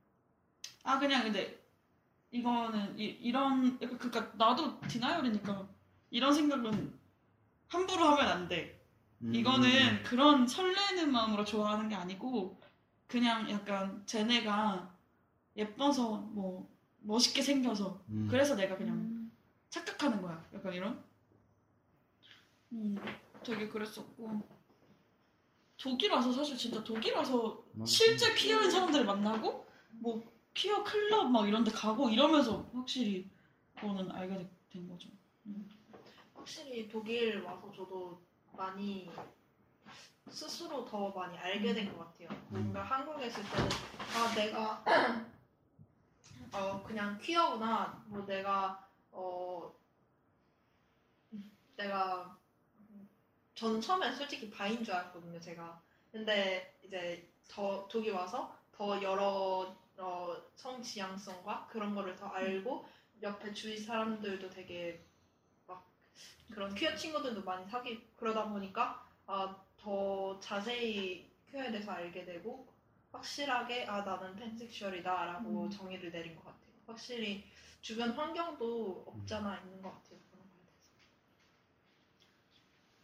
아 0.85 1.01
그냥 1.01 1.25
근데 1.25 1.61
이거는 2.31 2.97
이, 2.97 3.07
이런 3.21 3.77
약간 3.83 3.99
그러니까 3.99 4.31
나도 4.37 4.81
디나이얼이니까 4.83 5.67
이런 6.11 6.33
생각은 6.33 7.01
함부로 7.67 8.05
하면 8.11 8.29
안 8.29 8.47
돼. 8.47 8.81
음. 9.23 9.35
이거는 9.35 10.05
그런 10.05 10.47
설레는 10.47 11.11
마음으로 11.11 11.45
좋아하는 11.45 11.89
게 11.89 11.97
아니고 11.97 12.61
그냥 13.09 13.51
약간 13.51 14.05
쟤네가 14.07 15.02
예뻐서 15.57 16.17
뭐 16.19 16.69
멋있게 17.01 17.43
생겨서 17.43 18.03
음. 18.09 18.29
그래서 18.31 18.55
내가 18.55 18.77
그냥 18.77 18.97
음. 18.97 19.33
착각하는 19.69 20.23
거야. 20.23 20.45
약간 20.55 20.73
이런. 20.73 21.03
음, 22.73 22.97
되게 23.45 23.69
그랬었고 23.69 24.43
독일 25.77 26.13
와서 26.13 26.33
사실 26.33 26.57
진짜 26.57 26.83
독일 26.83 27.15
와서 27.15 27.65
맞아. 27.73 27.91
실제 27.91 28.33
퀴어인 28.35 28.71
사람들을 28.71 29.05
만나고 29.05 29.67
뭐 29.91 30.23
퀴어 30.55 30.83
클럽 30.85 31.29
막 31.31 31.47
이런 31.49 31.65
데 31.65 31.71
가고 31.71 32.09
이러면서 32.09 32.69
확실히 32.73 33.29
그거는 33.75 34.11
알게 34.11 34.39
되- 34.39 34.51
된 34.71 34.89
거죠. 34.89 35.09
확실히 36.35 36.89
독일 36.89 37.43
와서 37.43 37.71
저도 37.75 38.23
많이 38.57 39.11
스스로 40.31 40.85
더 40.85 41.11
많이 41.11 41.37
알게 41.37 41.75
된 41.75 41.93
것 41.93 41.99
같아요. 41.99 42.29
뭔가 42.49 42.83
한국에 42.83 43.27
있을 43.27 43.43
때는 43.43 43.69
아 44.15 44.35
내가 44.35 44.85
어 46.53 46.83
그냥 46.83 47.19
퀴어구나. 47.19 48.05
뭐 48.09 48.25
내가 48.27 48.89
어 49.11 49.75
내가 51.77 52.39
저는 53.55 53.81
처음엔 53.81 54.15
솔직히 54.15 54.51
바인 54.51 54.85
줄 54.85 54.95
알았거든요. 54.95 55.41
제가 55.41 55.81
근데 56.11 56.79
이제 56.83 57.29
더 57.49 57.87
독일 57.89 58.13
와서 58.13 58.57
더 58.73 59.01
여러 59.03 59.77
어, 59.99 60.37
성 60.57 60.83
지향성과 60.83 61.69
그런 61.71 61.95
거를 61.95 62.17
더 62.17 62.27
알고 62.29 62.87
옆에 63.23 63.53
주위 63.53 63.77
사람들도 63.77 64.51
되게 64.51 65.05
막 65.67 65.87
그런 66.51 66.75
퀴어 66.75 66.97
친구들도 66.97 67.45
많이 67.45 67.69
사귀 67.69 68.09
그러다 68.17 68.49
보니까 68.49 69.07
아, 69.27 69.57
더 69.77 70.41
자세히 70.41 71.31
퀴어에 71.51 71.71
대해서 71.71 71.93
알게 71.93 72.25
되고 72.25 72.72
확실하게 73.13 73.87
아 73.87 74.03
나는 74.03 74.35
팬섹슈얼이다 74.37 75.25
라고 75.25 75.65
음. 75.65 75.71
정의를 75.71 76.11
내린 76.11 76.35
것 76.35 76.45
같아요. 76.45 76.73
확실히 76.87 77.45
주변 77.81 78.11
환경도 78.13 79.05
없잖아 79.07 79.59
있는 79.61 79.83
것 79.83 79.91
같아요. 79.91 80.19
그런 80.31 80.45
거에 80.45 80.65
대해서. 80.67 80.93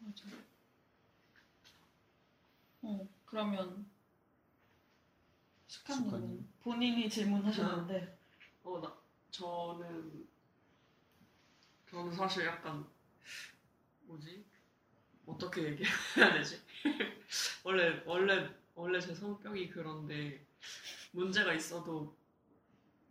맞아. 0.00 0.44
어 2.82 3.08
그러면 3.26 3.86
스카님. 5.68 6.48
본인이 6.60 7.08
질문하셨는데 7.08 8.18
어, 8.64 8.80
나, 8.80 8.94
저는, 9.30 10.28
저는 11.90 12.12
사실 12.12 12.44
약간, 12.46 12.86
뭐지? 14.02 14.44
어떻게 15.26 15.62
얘기해야 15.64 16.32
되지? 16.34 16.60
원래, 17.64 18.02
원래, 18.04 18.48
원래 18.78 19.00
제 19.00 19.14
성격이 19.14 19.70
그런데, 19.70 20.46
문제가 21.12 21.52
있어도, 21.54 22.16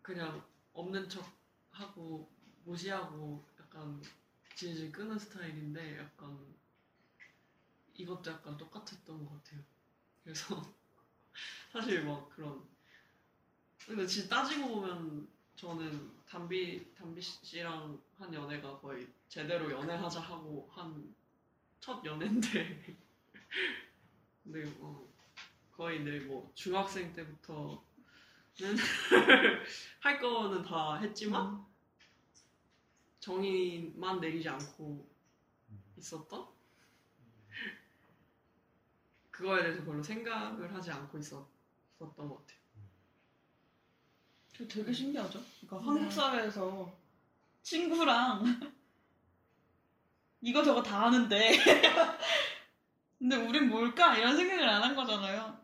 그냥 0.01 0.43
없는 0.73 1.09
척 1.09 1.25
하고, 1.71 2.31
무시하고, 2.65 3.45
약간, 3.59 4.01
질질 4.55 4.91
끄는 4.91 5.19
스타일인데, 5.19 5.97
약간, 5.99 6.55
이것도 7.95 8.31
약간 8.31 8.57
똑같았던 8.57 9.25
것 9.25 9.43
같아요. 9.43 9.61
그래서, 10.23 10.73
사실 11.71 12.05
막 12.05 12.29
그런, 12.29 12.67
근데 13.85 14.05
진짜 14.05 14.29
따지고 14.35 14.67
보면 14.81 15.27
저는 15.55 16.11
담비 16.27 16.93
담비 16.95 17.21
씨랑 17.21 18.01
한 18.17 18.33
연애가 18.33 18.79
거의 18.79 19.07
제대로 19.29 19.71
연애하자 19.71 20.19
하고 20.21 20.69
한 20.71 21.15
첫 21.79 22.03
연애인데 22.05 22.97
근데 24.43 24.65
뭐 24.79 25.06
거의 25.77 26.03
내뭐 26.03 26.51
중학생 26.55 27.13
때부터는 27.13 27.77
할 30.01 30.19
거는 30.19 30.63
다 30.63 30.97
했지만 30.97 31.63
정의만 33.19 34.19
내리지 34.19 34.49
않고 34.49 35.07
있었던 35.97 36.47
그거에 39.29 39.61
대해서 39.61 39.83
별로 39.85 40.01
생각을 40.01 40.73
하지 40.73 40.89
않고 40.89 41.19
있었던 41.19 41.47
것 41.99 42.15
같아요. 42.17 42.57
저 44.57 44.67
되게 44.67 44.91
신기하죠. 44.91 45.43
그러니까 45.61 45.77
네. 45.79 45.85
한국 45.99 46.11
사회에서 46.11 46.91
친구랑 47.61 48.73
이거 50.41 50.63
저거 50.63 50.81
다 50.81 51.03
하는데 51.05 51.51
근데 53.19 53.35
우린 53.35 53.69
뭘까 53.69 54.17
이런 54.17 54.35
생각을 54.35 54.67
안 54.67 54.83
한 54.83 54.95
거잖아요. 54.95 55.56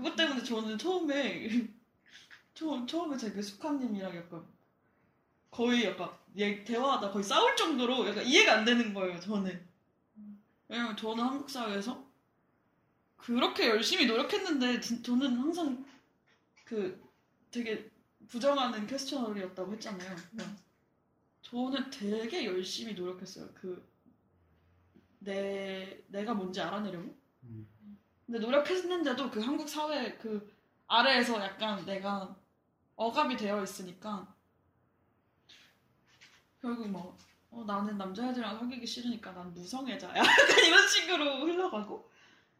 어, 0.00 0.02
그것 0.02 0.16
때문에 0.16 0.42
저는 0.42 0.78
처음에 0.78 1.48
처, 2.54 2.86
처음에 2.86 3.16
되게 3.16 3.42
숙함님이랑 3.42 4.16
약간 4.16 4.46
거의 5.50 5.84
약간 5.84 6.10
얘 6.38 6.64
대화하다 6.64 7.10
거의 7.12 7.22
싸울 7.24 7.54
정도로 7.56 8.08
약간 8.08 8.24
이해가 8.26 8.58
안 8.58 8.64
되는 8.64 8.92
거예요. 8.94 9.20
저는 9.20 9.68
왜냐면 10.68 10.96
저는 10.96 11.22
한국 11.24 11.50
사회에서 11.50 12.08
그렇게 13.16 13.68
열심히 13.68 14.06
노력했는데 14.06 14.80
진- 14.80 15.02
저는 15.02 15.36
항상 15.38 15.84
그 16.64 17.02
되게 17.50 17.90
부정하는 18.28 18.86
퀘스천널이었다고 18.86 19.72
했잖아요. 19.74 20.16
그러니까 20.32 20.56
저는 21.42 21.90
되게 21.90 22.46
열심히 22.46 22.94
노력했어요. 22.94 23.48
그 23.54 23.90
내 25.20 26.02
내가 26.08 26.34
뭔지 26.34 26.60
알아내려고. 26.60 27.19
음. 28.30 28.32
근데 28.32 28.38
노력했는데도 28.38 29.30
그 29.30 29.40
한국 29.40 29.68
사회 29.68 30.16
그 30.16 30.54
아래에서 30.86 31.40
약간 31.42 31.84
내가 31.84 32.36
억압이 32.96 33.36
되어 33.36 33.62
있으니까 33.62 34.32
결국 36.60 36.88
뭐 36.88 37.18
어, 37.50 37.64
나는 37.64 37.98
남자애들이랑 37.98 38.58
사귀기 38.60 38.86
싫으니까 38.86 39.32
난 39.32 39.52
무성애자야. 39.52 40.14
약간 40.14 40.64
이런 40.64 40.86
식으로 40.88 41.46
흘러가고 41.46 42.08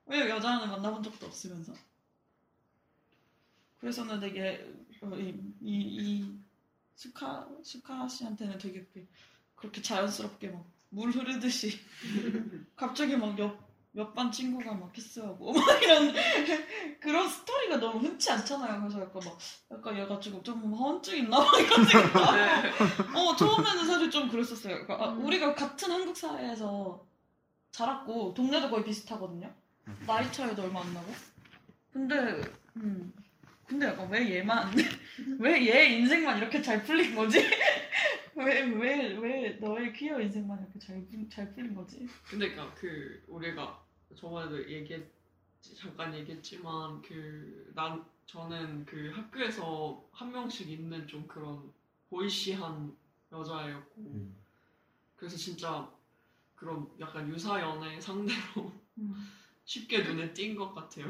왜 0.06 0.28
여자는 0.28 0.68
만나본 0.68 1.02
적도 1.04 1.26
없으면서 1.26 1.72
그래서는 3.78 4.18
되게 4.18 4.66
어, 5.02 5.14
이, 5.16 5.28
이, 5.60 6.20
이 6.20 6.38
수카 6.96 7.48
수카 7.62 8.08
씨한테는 8.08 8.58
되게 8.58 8.80
그렇게, 8.80 9.06
그렇게 9.54 9.82
자연스럽게 9.82 10.48
막 10.48 10.80
물 10.90 11.10
흐르듯이 11.10 11.78
갑자기 12.76 13.16
막옆 13.16 13.69
몇 13.92 14.14
반 14.14 14.30
친구가 14.30 14.72
막 14.74 14.92
키스하고 14.92 15.52
막 15.52 15.62
이런 15.82 16.14
그런 17.00 17.28
스토리가 17.28 17.78
너무 17.78 17.98
흔치 17.98 18.30
않잖아요. 18.30 18.80
그래서 18.80 19.00
약간 19.00 19.20
막 19.24 19.38
약간 19.72 19.98
얘가 19.98 20.20
지금 20.20 20.42
좀 20.44 20.72
허언증 20.72 21.16
있나 21.18 21.38
막 21.40 21.58
이런 21.60 21.84
생각. 21.84 22.34
네. 22.36 22.70
어 23.18 23.34
처음에는 23.36 23.86
사실 23.86 24.10
좀 24.10 24.28
그랬었어요. 24.28 24.86
그러니까 24.86 25.04
아, 25.04 25.08
음. 25.10 25.24
우리가 25.24 25.54
같은 25.54 25.90
한국 25.90 26.16
사회에서 26.16 27.04
자랐고 27.72 28.34
동네도 28.34 28.70
거의 28.70 28.84
비슷하거든요. 28.84 29.52
나이 30.06 30.30
차이도 30.30 30.62
얼마 30.62 30.82
안 30.82 30.94
나고. 30.94 31.12
근데 31.92 32.40
음 32.76 33.12
근데 33.66 33.86
약간 33.86 34.08
왜 34.08 34.36
얘만 34.36 34.72
왜 35.40 35.66
얘 35.66 35.86
인생만 35.98 36.38
이렇게 36.38 36.62
잘 36.62 36.82
풀린 36.84 37.14
거지? 37.16 37.44
왜 38.36 38.62
왜 38.62 39.16
왜 39.18 39.50
너의 39.60 39.92
퀴어 39.92 40.20
인생만 40.20 40.60
이렇게 40.60 40.78
잘, 40.78 41.04
풀- 41.06 41.28
잘 41.28 41.52
풀린 41.52 41.74
거지? 41.74 42.06
근데 42.28 42.50
그러니까 42.50 42.74
그 42.74 43.22
우리가 43.28 43.84
저번에도 44.16 44.70
얘기했 44.70 45.02
잠깐 45.76 46.14
얘기했지만 46.16 47.02
그 47.02 47.72
난 47.74 48.04
저는 48.26 48.84
그 48.84 49.10
학교에서 49.14 50.08
한 50.12 50.30
명씩 50.32 50.70
있는 50.70 51.06
좀 51.08 51.26
그런 51.26 51.72
보이시한 52.08 52.96
여자애였고 53.32 54.00
음. 54.02 54.36
그래서 55.16 55.36
진짜 55.36 55.90
그런 56.54 56.88
약간 57.00 57.28
유사 57.28 57.60
연애 57.60 58.00
상대로 58.00 58.72
음. 58.98 59.14
쉽게 59.64 60.02
눈에 60.02 60.32
띈 60.32 60.56
것 60.56 60.72
같아요. 60.74 61.06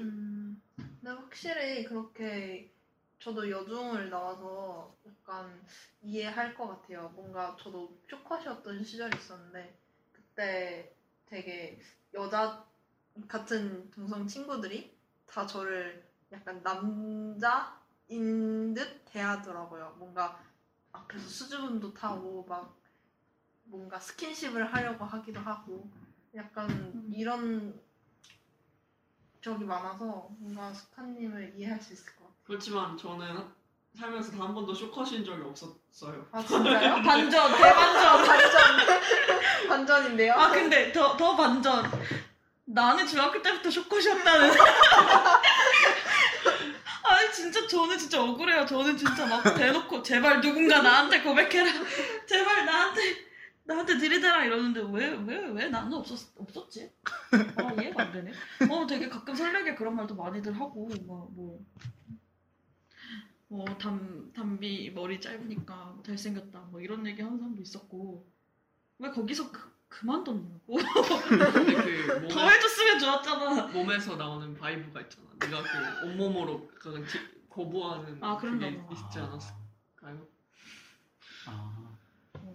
음, 0.00 0.60
근데 0.76 1.10
확실히 1.10 1.84
그렇게 1.84 2.72
저도 3.20 3.50
여중을 3.50 4.08
나와서 4.08 4.96
약간 5.06 5.62
이해할 6.00 6.54
것 6.54 6.68
같아요. 6.68 7.10
뭔가 7.14 7.54
저도 7.60 7.94
쇼컷이었던 8.08 8.82
시절이 8.82 9.16
있었는데 9.18 9.78
그때 10.10 10.94
되게 11.26 11.78
여자 12.14 12.64
같은 13.28 13.90
동성 13.90 14.26
친구들이 14.26 14.96
다 15.26 15.46
저를 15.46 16.02
약간 16.32 16.62
남자인 16.62 17.38
듯 18.74 19.04
대하더라고요. 19.04 19.96
뭔가 19.98 20.42
앞에서 20.92 21.28
수줍음도 21.28 21.92
타고 21.92 22.46
막 22.48 22.74
뭔가 23.64 24.00
스킨십을 24.00 24.72
하려고 24.72 25.04
하기도 25.04 25.40
하고 25.40 25.90
약간 26.34 27.10
이런 27.12 27.78
적이 29.42 29.64
많아서 29.64 30.28
뭔가 30.38 30.72
스카님을 30.72 31.54
이해할 31.56 31.80
수 31.80 31.92
있을 31.92 32.06
것 32.06 32.12
같아요. 32.12 32.19
그렇지만 32.54 32.96
저는 32.98 33.44
살면서 33.96 34.32
단 34.32 34.40
한 34.40 34.52
번도 34.54 34.74
쇼컷인 34.74 35.24
적이 35.24 35.42
없었어요. 35.44 36.26
아 36.32 36.44
진짜요? 36.44 36.96
반전 37.06 37.56
대반전. 37.56 38.24
반전 38.24 38.98
반전인데요? 39.68 40.32
아 40.34 40.50
근데 40.50 40.90
더 40.92 41.16
더 41.16 41.36
반전. 41.36 41.84
나는 42.64 43.06
중학교 43.06 43.40
때부터 43.40 43.70
쇼컷이었다는. 43.70 44.50
아니 47.04 47.32
진짜 47.32 47.64
저는 47.68 47.96
진짜 47.98 48.20
억울해요. 48.20 48.66
저는 48.66 48.96
진짜 48.96 49.26
막 49.26 49.42
대놓고 49.54 50.02
제발 50.02 50.40
누군가 50.40 50.82
나한테 50.82 51.22
고백해라. 51.22 51.70
제발 52.26 52.66
나한테 52.66 53.30
나한테 53.62 53.96
들이대라 53.96 54.44
이러는데 54.46 54.80
왜 54.90 55.14
왜 55.14 55.38
왜 55.52 55.68
나는 55.68 55.92
없었 55.94 56.32
없었지? 56.36 56.90
아 57.56 57.72
이해가 57.80 58.02
안 58.02 58.12
되네. 58.12 58.32
어 58.68 58.86
되게 58.88 59.08
가끔 59.08 59.36
설레게 59.36 59.76
그런 59.76 59.94
말도 59.94 60.16
많이들 60.16 60.52
하고 60.54 60.88
뭐뭐 61.06 61.60
뭐 63.52 63.64
담, 63.78 64.30
담비 64.32 64.92
머리 64.94 65.20
짧으니까 65.20 65.96
잘생겼다 66.06 66.60
뭐 66.70 66.80
이런 66.80 67.04
얘기 67.04 67.20
하는 67.20 67.36
사람도 67.36 67.60
있었고 67.60 68.24
왜 68.98 69.10
거기서 69.10 69.50
그, 69.50 69.60
그만뒀냐고 69.88 70.76
그 70.76 70.78
더 72.30 72.48
해줬으면 72.48 72.98
좋았잖아 73.00 73.66
몸에서 73.68 74.14
나오는 74.14 74.54
vibe가 74.56 75.00
있잖아. 75.00 75.26
네가 75.40 75.62
그 75.62 76.06
온몸으로 76.06 76.68
기- 76.78 77.48
거부하는 77.48 78.18
아, 78.22 78.36
그런가 78.36 78.66
그게 78.66 78.78
봐. 78.86 78.92
있지 78.92 79.18
않았을까요? 79.18 80.26
아, 81.46 81.96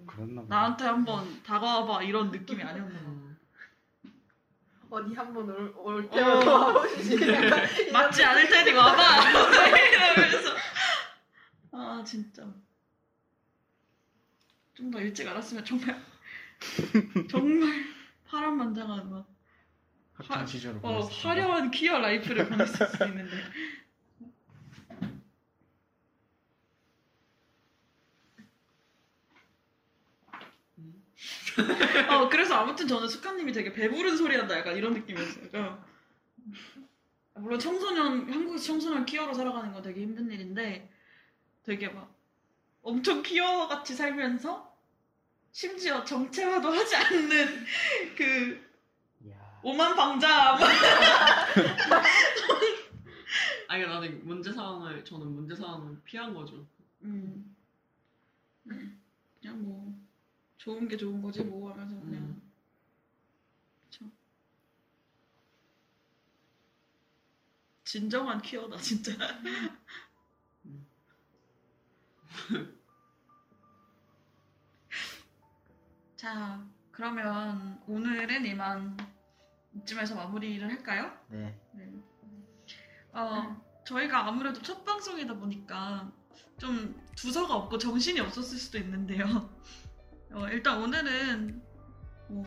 그랬나 0.07 0.41
봐. 0.43 0.47
나한테 0.47 0.85
한번 0.85 1.43
다가와봐 1.43 2.03
이런 2.03 2.31
느낌이 2.31 2.63
아니었나 2.63 2.93
봐 2.99 3.05
음. 3.05 3.37
어디 4.89 5.13
한번 5.13 5.49
올, 5.49 5.73
올 5.77 6.05
어. 6.05 6.09
때마다 6.09 6.51
와보시지 6.51 7.17
맞지 7.91 8.23
않을 8.23 8.47
테니 8.47 8.71
와봐 8.71 9.29
이러면서 9.75 10.55
아 11.75 12.03
진짜 12.03 12.43
좀 14.75 14.91
더 14.91 14.99
일찍 15.01 15.27
알았으면 15.27 15.63
정말 15.65 16.01
정말 17.29 17.85
파란만장한 18.25 19.09
막 19.09 19.27
학창 20.13 20.45
시절을 20.47 20.79
어, 20.83 21.01
보냈을. 21.01 21.25
화려한 21.29 21.71
퀴어 21.71 21.99
라이프를 21.99 22.47
보냈을 22.49 22.87
수 22.87 23.03
있는데. 23.05 23.31
음. 30.77 31.03
어, 32.09 32.29
그래서 32.29 32.55
아무튼 32.55 32.87
저는 32.87 33.07
수카님이 33.07 33.51
되게 33.51 33.71
배부른 33.73 34.17
소리 34.17 34.35
한다 34.35 34.57
약간 34.57 34.75
이런 34.75 34.93
느낌이었어요. 34.93 35.49
그러니까 35.49 35.85
물론 37.35 37.59
청소년, 37.59 38.31
한국에서 38.31 38.63
청소년 38.63 39.05
퀴어로 39.05 39.33
살아가는 39.33 39.71
건 39.73 39.81
되게 39.81 40.01
힘든 40.01 40.31
일인데 40.31 40.89
되게 41.65 41.89
막 41.89 42.13
엄청 42.83 43.23
퀴어 43.23 43.67
같이 43.67 43.95
살면서 43.95 44.73
심지어 45.51 46.03
정체화도 46.03 46.71
하지 46.71 46.95
않는 46.95 47.65
그 48.15 48.63
야, 49.29 49.59
오만 49.63 49.95
방자 49.95 50.57
아니 53.67 53.83
나는 53.83 54.25
문제 54.25 54.51
상황을 54.51 55.03
저는 55.03 55.27
문제 55.27 55.55
상황을 55.55 55.99
피한 56.03 56.33
거죠. 56.33 56.67
음. 57.01 57.55
음. 58.67 59.01
그냥 59.41 59.63
뭐 59.63 59.93
좋은 60.57 60.87
게 60.87 60.95
좋은 60.95 61.21
거지 61.21 61.43
뭐 61.43 61.71
하면서 61.71 61.95
그냥 61.99 62.21
음. 62.21 62.51
그쵸. 63.89 64.05
진정한 67.83 68.41
퀴어다 68.41 68.77
진짜. 68.77 69.13
음. 72.51 72.79
자 76.15 76.65
그러면 76.91 77.81
오늘은 77.87 78.45
이만 78.45 78.97
이쯤에서 79.75 80.15
마무리를 80.15 80.67
할까요? 80.69 81.11
네. 81.27 81.59
네. 81.73 81.91
어, 83.11 83.61
저희가 83.85 84.27
아무래도 84.27 84.61
첫 84.61 84.83
방송이다 84.83 85.33
보니까 85.35 86.11
좀 86.57 87.01
두서가 87.15 87.55
없고 87.55 87.77
정신이 87.77 88.19
없었을 88.19 88.57
수도 88.57 88.77
있는데요. 88.77 89.25
어, 90.31 90.47
일단 90.49 90.81
오늘은 90.81 91.61
뭐 92.29 92.45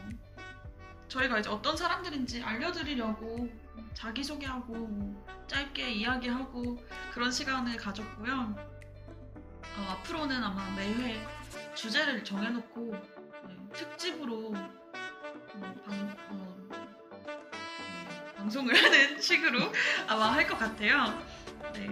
저희가 1.08 1.38
이제 1.38 1.48
어떤 1.48 1.76
사람들인지 1.76 2.42
알려드리려고 2.42 3.48
자기소개하고 3.94 4.74
뭐 4.74 5.46
짧게 5.46 5.90
이야기하고 5.92 6.78
그런 7.12 7.30
시간을 7.30 7.76
가졌고요. 7.76 8.77
어, 9.78 9.92
앞으로는 9.92 10.42
아마 10.42 10.68
매회 10.76 11.24
주제를 11.74 12.24
정해놓고 12.24 12.92
네, 13.46 13.56
특집으로 13.72 14.48
어, 14.54 15.74
방, 15.86 16.16
어, 16.30 16.56
네, 16.70 18.34
방송을 18.36 18.74
하는 18.76 19.20
식으로 19.20 19.72
아마 20.08 20.32
할 20.32 20.46
것 20.48 20.58
같아요. 20.58 21.18
네. 21.72 21.88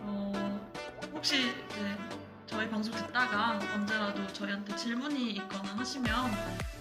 어, 0.00 0.68
혹시 1.12 1.48
이제 1.50 1.98
저희 2.46 2.68
방송 2.70 2.94
듣다가 2.94 3.58
언제라도 3.74 4.26
저희한테 4.28 4.74
질문이 4.76 5.32
있거나 5.32 5.76
하시면 5.76 6.14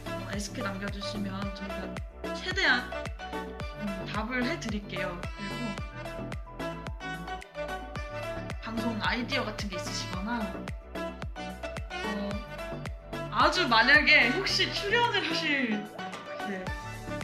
어, 0.05 0.27
데스크 0.31 0.61
남겨주시면 0.61 1.55
저희가 1.55 2.33
최대한 2.35 2.89
음, 3.81 4.05
답을 4.13 4.43
해드릴게요. 4.45 5.19
그리고 5.21 6.56
방송 8.67 8.99
아이디어 9.01 9.45
같은 9.45 9.69
게 9.69 9.77
있으시거나 9.77 10.53
어, 10.93 12.29
아주 13.31 13.65
만약에 13.65 14.27
혹시 14.31 14.73
출연을 14.73 15.29
하실 15.29 15.85
네, 16.49 16.65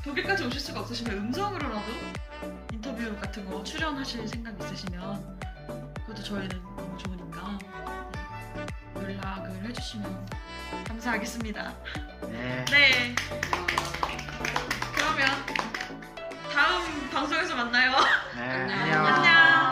독일까지 0.06 0.45
오실 0.45 0.62
수가 0.62 0.79
없으시면 0.79 1.17
음성으로라도 1.17 1.91
인터뷰 2.71 3.13
같은 3.19 3.45
거 3.49 3.62
출연하실 3.62 4.25
생각 4.25 4.58
있으시면 4.62 5.38
그것도 6.06 6.23
저희는 6.23 6.63
너무 6.77 6.97
좋으니까 6.97 7.60
네, 8.95 9.03
연락을 9.03 9.65
해주시면 9.65 10.29
감사하겠습니다. 10.88 11.73
네. 12.21 12.65
네. 12.71 13.15
그러면 14.95 15.27
다음 16.53 17.10
방송에서 17.10 17.53
만나요. 17.53 17.91
네. 18.34 18.41
안녕. 18.43 18.79
안녕. 18.79 19.06
안녕. 19.08 19.62